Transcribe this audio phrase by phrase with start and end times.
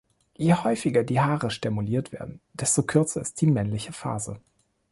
[0.39, 4.41] Je häufiger die Haare stimuliert werden, desto kürzer ist die männliche Phase.